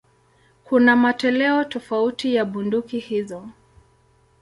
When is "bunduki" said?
2.45-2.99